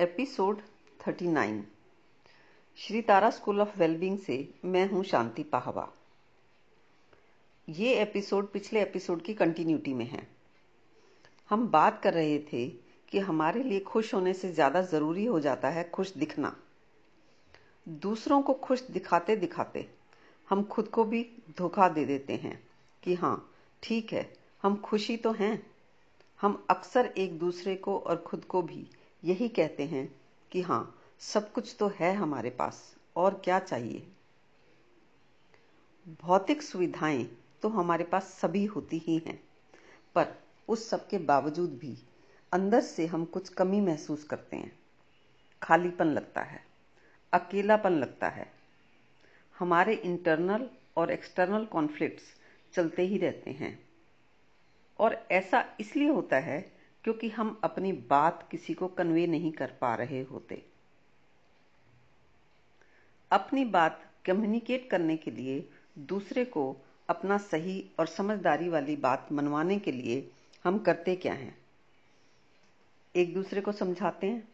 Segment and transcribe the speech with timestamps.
[0.00, 0.60] Episode
[1.00, 1.62] 39
[2.76, 5.88] Shri Tara school of wellbeing से मैं हूँ शांति पाहवा।
[7.68, 10.26] ये एपिसोड पिछले एपिसोड की कंटिन्यूटी में है।
[11.50, 12.66] हम बात कर रहे थे
[13.08, 16.54] कि हमारे लिए खुश होने से ज़्यादा ज़रूरी हो जाता है खुश दिखना।
[17.86, 19.86] दूसरों को खुश दिखाते दिखाते
[20.48, 21.26] हम खुद को भी
[21.58, 22.68] धोखा दे देते हैं
[23.02, 23.50] कि हाँ
[23.82, 25.66] ठीक है, हम खुशी तो हैं।
[26.40, 28.86] हम अक्सर एक दूसरे को और खुद को भी
[29.22, 30.08] यही कहते हैं
[30.52, 34.06] कि हाँ सब कुछ तो है हमारे पास, और क्या चाहिए?
[36.22, 37.24] भौतिक सुविधाएँ
[37.62, 39.38] तो हमारे पास सभी होती ही हैं,
[40.14, 40.34] पर
[40.68, 41.96] उस सब के बावजूद भी
[42.52, 44.72] अंदर से हम कुछ कमी महसूस करते हैं।
[45.62, 46.60] खालीपन लगता है,
[47.32, 48.50] अकेलापन लगता है।
[49.56, 52.24] हमारे इंटरनल और एक्सटर्नल कॉन्फ्लिक्ट्स
[52.74, 53.78] चलते ही रहते हैं,
[54.98, 56.60] और ऐसा इसलिए होता है
[57.04, 60.62] क्योंकि हम अपनी बात किसी को कन्वे नहीं कर पा रहे होते।
[63.30, 66.76] अपनी बात कम्युनिकेट करने के लिए दूसरे को
[67.08, 70.30] अपना सही और समझदारी वाली बात मनवाने के लिए
[70.64, 71.58] हम करते क्या हैं?
[73.16, 74.48] एक दूसरे को समझाते हैं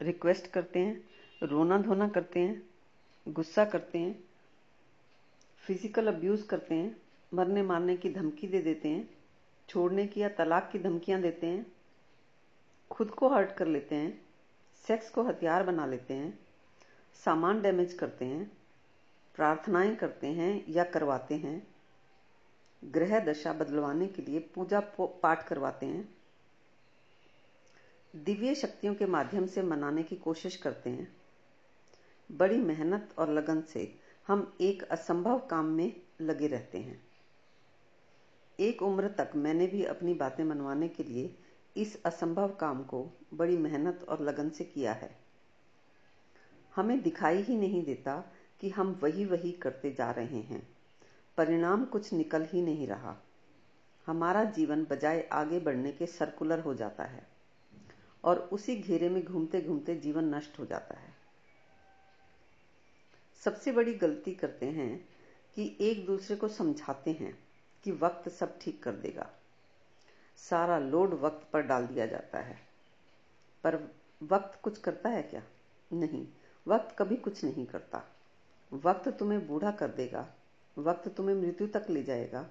[0.00, 1.04] रिक्वेस्ट करते हैं,
[1.42, 2.62] रोना धोना करते हैं,
[3.28, 4.24] गुस्सा करते हैं
[5.66, 6.96] फ़िज़िकल अब्यूज करते हैं,
[7.34, 9.08] मरने मारने की धमकी दे देते हैं
[9.68, 11.72] छोड़ने की या तलाक की धमकियाँ देते हैं,
[12.90, 14.26] खुद को हर्ट कर लेते हैं,
[14.86, 16.38] सेक्स को हथियार बना लेते हैं,
[17.24, 18.52] सामान डैमेज करते हैं,
[19.34, 21.74] प्रार्थनाएँ करते हैं या करवाते हैं,
[22.84, 26.14] ग्रह दशा बदलवाने के लिए पूजा पाठ करवाते हैं,
[28.16, 31.16] दिव्य शक्तियों के माध्यम से मनाने की कोशिश करते हैं।
[32.32, 37.13] बड़ी मेहनत और लगन से हम एक असंभव काम में लगे रहते हैं।
[38.60, 41.38] एक उम्र तक मैंने भी अपनी बातें मनवाने के लिए
[41.76, 45.18] इस असंभव काम को बड़ी मेहनत और लगन से किया है।
[46.74, 50.68] हमें दिखाई ही नहीं देता कि हम वही वही करते जा रहे हैं।
[51.36, 53.16] परिणाम कुछ निकल ही नहीं रहा।
[54.06, 57.26] हमारा जीवन बजाय आगे बढ़ने के सर्कुलर हो जाता है
[58.24, 61.14] और उसी घेरे में घूमते घूमते जीवन नष्ट हो जाता है।
[63.44, 65.08] सबसे बड़ी गलती करते हैं
[65.54, 67.43] कि एक दूसरे को समझाते हैं।
[67.84, 69.30] कि वक्त सब ठीक कर देगा।
[70.36, 72.58] सारा लोड वक्त पर डाल दिया जाता है।
[73.64, 75.42] पर वक्त कुछ करता है क्या?
[75.92, 76.28] नहीं।
[76.68, 78.02] वक्त कभी कुछ नहीं करता।
[78.72, 80.34] वक्त तुम्हें बूढ़ा कर देगा।
[80.78, 82.50] वक्त तुम्हें मृत्यु तक ले जाएगा।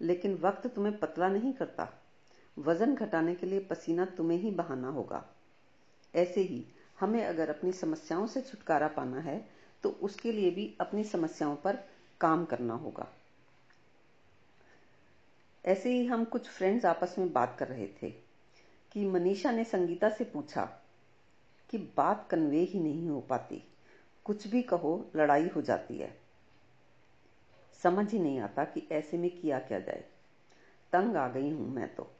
[0.00, 1.88] लेकिन वक्त तुम्हें पतला नहीं करता।
[2.58, 5.34] वज़न घटाने के लिए पसीना तुम्हें ही बहाना होगा।
[6.14, 6.66] ऐसे ही
[7.00, 9.50] हमें अगर अपनी समस्याओं से छुटकारा पाना है
[9.82, 11.76] तो उसके लिए भी अपनी समस्याओं पर
[12.20, 13.15] काम करना होगा।
[15.66, 18.10] ऐसे ही हम कुछ फ्रेंड्स आपस में बात कर रहे थे
[18.92, 20.64] कि मनीषा ने संगीता से पूछा
[21.70, 23.62] कि बात कन्वे ही नहीं हो पाती।
[24.24, 26.18] कुछ भी कहो, लड़ाई हो जाती है।
[27.82, 30.04] समझ ही नहीं आता कि ऐसे में किया क्या जाए।
[30.92, 32.10] तंग आ गई हूँ मैं तो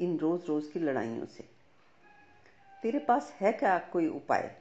[0.00, 1.44] इन रोज रोज की लड़ाइयों से।
[2.82, 4.56] तेरे पास है क्या कोई उपाय?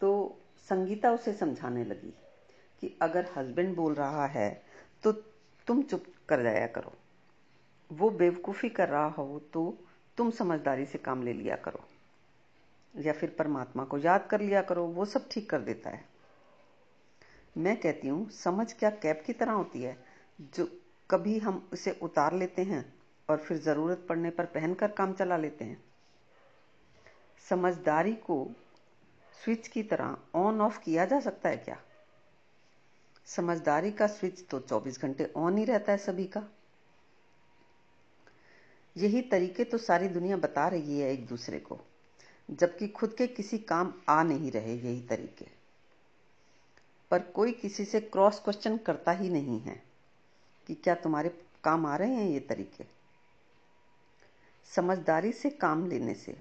[0.00, 2.14] तो संगीता उसे समझाने लगी
[2.80, 4.62] कि अगर हस्बैंड बोल रहा है
[5.02, 5.12] तो
[5.68, 6.92] तुम चुप कर जाया करो।
[7.90, 9.78] वो बेवकूफ़ी कर रहा हो तो
[10.16, 11.84] तुम समझदारी से काम ले लिया करो।
[12.94, 16.04] या फिर परमात्मा को याद कर लिया करो, वो सब ठीक कर देता है।
[17.56, 19.96] मैं कहती हूँ, समझ क्या कैप की तरह होती है?
[20.40, 20.80] जो
[21.10, 22.94] कभी हम उसे उतार लेते हैं
[23.28, 25.84] और फिर ज़रूरत पड़ने पर पहनकर काम चला लेते हैं।
[27.48, 28.46] समझदारी को
[29.44, 31.80] स्विच की तरह ऑन ऑफ़ किया जा सकता है क्या?
[33.28, 36.42] समझदारी का स्विच तो 24 घंटे ऑन ही रहता है सभी का।
[38.96, 41.78] यही तरीके तो सारी दुनिया बता रही है एक दूसरे को,
[42.50, 45.46] जबकि खुद के किसी काम आ नहीं रहे यही तरीके।
[47.10, 49.82] पर कोई किसी से क्रॉस क्वेश्चन करता ही नहीं है
[50.66, 51.28] कि क्या तुम्हारे
[51.64, 52.84] काम आ रहे हैं ये तरीके।
[54.70, 56.36] समझदारी से काम लेने से,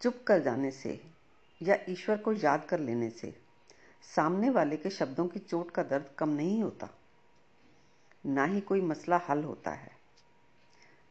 [0.00, 1.00] चुप कर जाने से
[1.62, 3.43] या ईश्वर को याद कर लेने से
[4.04, 6.88] सामने वाले के शब्दों की चोट का दर्द कम नहीं होता।
[8.26, 9.90] ना ही कोई मसला हल होता है।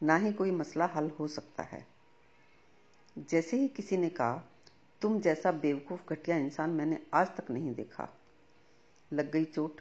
[0.02, 1.86] ना ही कोई मसला हल हो सकता है।
[3.18, 4.44] जैसे ही किसी ने कहा,
[5.00, 8.08] तुम जैसा बेवकूफ़ घटिया इंसान मैंने आज तक नहीं देखा।
[9.12, 9.80] लग गई चोट।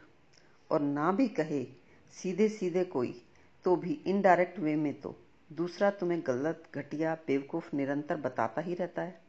[0.71, 1.63] और ना भी कहे
[2.12, 3.25] सीधे सीधे कोई
[3.63, 5.15] तो भी इनडायरेक्ट वे में तो।
[5.54, 9.21] दूसरा तुम्हें गलत, घटिया, बेवकूफ़ निरंतर बताता ही रहता है।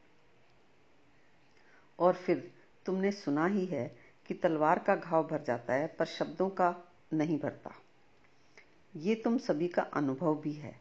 [1.98, 3.96] और फिर तुमने सुना ही है
[4.26, 7.74] कि तलवार का घाव भर जाता है, पर शब्दों का नहीं भरता।
[8.96, 10.80] ये तुम सभी का अनुभव भी है।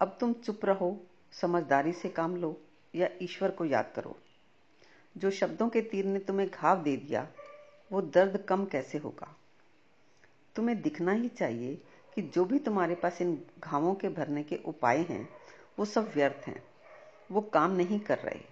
[0.00, 1.00] अब तुम चुप रहो,
[1.32, 2.60] समझदारी से काम लो,
[2.94, 4.18] या ईश्वर को याद करो।
[5.16, 7.28] जो शब्दों के तीर ने तुम्हें घाव दे दिया,
[7.92, 9.36] वो दर्द कम कैसे होगा?
[10.56, 11.82] तुम्हें दिखना ही चाहिए
[12.14, 15.28] कि जो भी तुम्हारे पास इन घावों के भरने के उपाय हैं,
[15.78, 16.64] वो सब व्यर्थ हैं।
[17.30, 18.49] वो काम नहीं कर रहे।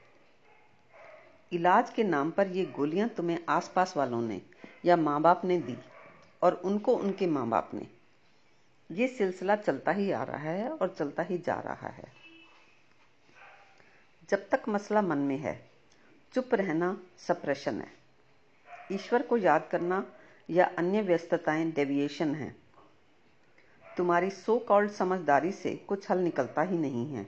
[1.52, 4.42] इलाज के नाम पर ये गोलियाँ तुम्हें आसपास वालों ने
[4.84, 5.76] या माँ बाप ने दी
[6.42, 7.86] और उनको उनके माँ बाप ने।
[8.90, 12.12] ये सिलसिला चलता ही आ रहा है और चलता ही जा रहा है।
[14.30, 15.70] जब तक मसला मन में है,
[16.32, 17.92] चुप रहना सप्रेशन है।
[18.92, 20.06] ईश्वर को याद करना
[20.50, 22.56] या अन्य व्यस्तताएँ डेविएशन है।
[23.96, 27.26] तुम्हारी सो कॉल्ड समझदारी से कुछ हल निकलता ही नहीं है।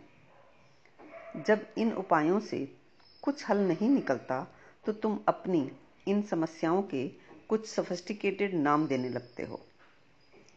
[1.37, 2.80] जब इन उपायों से
[3.23, 4.47] कुछ हल नहीं निकलता
[4.85, 5.71] तो तुम अपनी
[6.09, 7.07] इन समस्याओं के
[7.49, 9.61] कुछ सोफिस्टिकेटेड नाम देने लगते हो।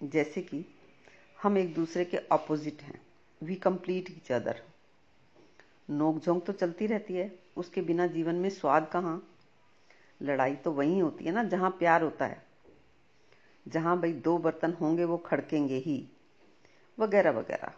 [0.03, 0.65] जैसे कि
[1.43, 3.01] हम एक दूसरे के ऑपोजिट हैं
[3.41, 4.61] वी कंप्लीट ईच अदर
[5.89, 9.21] नोक झोंक तो चलती रहती है, उसके बिना जीवन में स्वाद कहाँ?
[10.21, 12.41] लड़ाई तो वही होती है ना, जहाँ प्यार होता है।
[13.67, 16.07] जहाँ भाई दो बर्तन होंगे, वो खड़केंगे ही,
[16.97, 17.71] वगैरह वगैरह।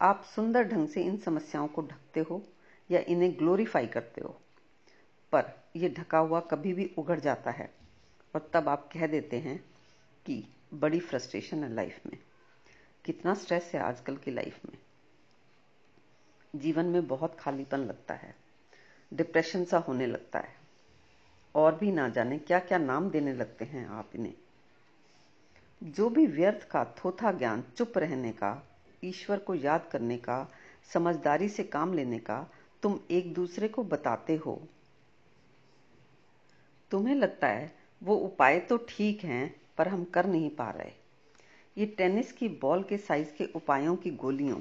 [0.00, 2.42] आप सुंदर ढंग से इन समस्याओं को ढकते हो
[2.90, 4.40] या इन्हें ग्लोरीफाई करते हो।
[5.32, 7.74] पर यह ढका हुआ कभी भी उगड़ जाता है।
[8.34, 9.64] और तब आप कह देते हैं
[10.26, 10.44] कि
[10.74, 12.18] बड़ी फ्रस्ट्रेशन है लाइफ में।
[13.04, 14.78] कितना स्ट्रेस है आजकल की लाइफ में।
[16.56, 18.36] जीवन में बहुत खालीपन लगता है।
[19.14, 20.64] डिप्रेशन सा होने लगता है।
[21.54, 24.34] और भी ना जाने क्या क्या नाम देने लगते हैं आप इन्हें।
[25.82, 28.66] जो भी व्यर्थ का, थोथा ज्ञान, चुप रहने का,
[29.04, 30.48] ईश्वर को याद करने का,
[30.92, 32.50] समझदारी से काम लेने का
[32.84, 34.62] तुम एक दूसरे को बताते हो।
[36.90, 40.92] तुम्हें लगता है वो उपाय तो ठीक हैं, पर हम कर नहीं पा रहे।
[41.78, 44.60] ये टेनिस की बॉल के साइज़ के उपायों की गोलियों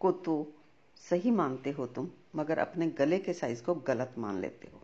[0.00, 0.52] को तो
[0.96, 4.80] सही मानते हो तुम, मगर अपने गले के साइज़ को गलत मान लेते हो।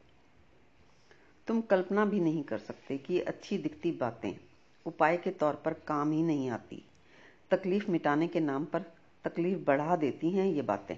[1.46, 4.32] तुम कल्पना भी नहीं कर सकते कि ये अच्छी दिखती बातें
[4.86, 6.84] उपाय के तौर पर काम ही नहीं आती।
[7.50, 8.82] तकलीफ़ मिटाने के नाम पर
[9.24, 10.96] तकलीफ़ बढ़ा देती हैं ये बातें।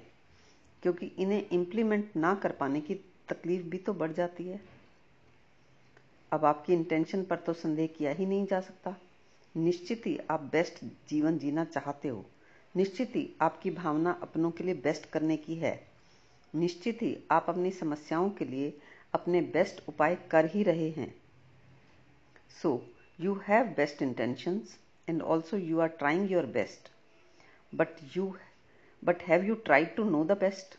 [0.82, 2.94] क्योंकि इन्हें इम्प्लीमेंट ना कर पाने की
[3.28, 4.60] तकलीफ़ भी तो बढ़ जाती है।
[6.32, 8.96] अब आपकी इंटेंशन पर तो संदेह किया ही नहीं जा सकता।
[9.56, 12.24] निश्चित ही आप बेस्ट जीवन जीना चाहते हो।
[12.74, 15.88] निश्चित ही आपकी भावना अपनों के लिए बेस्ट करने की है।
[16.54, 18.72] निश्चित ही आप अपनी समस्याओं के लिए
[19.14, 21.14] अपने बेस्ट उपाय कर ही रहे हैं।
[22.62, 22.82] So
[23.20, 24.76] you have best intentions
[25.08, 26.90] and also you are trying your best
[27.74, 28.34] but you
[29.02, 30.78] but have you tried to know the best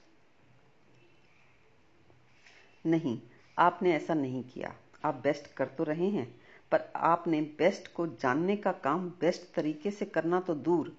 [2.85, 3.17] नहीं,
[3.57, 4.73] आपने ऐसा नहीं किया।
[5.05, 6.25] आप बेस्ट कर तो रहे हैं,
[6.71, 10.95] पर आपने बेस्ट को जानने का काम बेस्ट तरीके से करना तो दूर।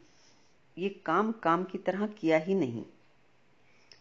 [0.76, 2.84] ये काम काम की तरह किया ही नहीं।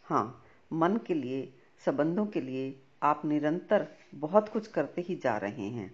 [0.03, 1.53] हाँ मन के लिए,
[1.85, 5.91] संबंधों के लिए आप निरंतर बहुत कुछ करते ही जा रहे हैं।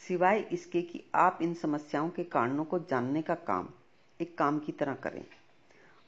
[0.00, 3.68] सिवाय इसके कि आप इन समस्याओं के कारणों को जानने का काम,
[4.20, 5.24] एक काम की तरह करें।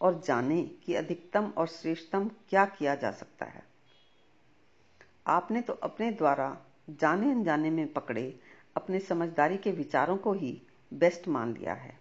[0.01, 3.63] और जानें कि अधिकतम और श्रेष्ठतम क्या किया जा सकता है।
[5.27, 6.57] आपने तो अपने द्वारा
[6.91, 8.41] जाने अनजाने में पकड़े
[8.77, 10.61] अपने समझदारी के विचारों को ही
[10.95, 11.99] बेस्ट मान लिया है।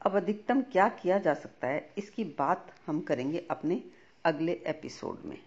[0.00, 3.82] अब अधिकतम क्या किया जा सकता है, इसकी बात हम करेंगे अपने
[4.24, 5.38] अगले एपिसोड में।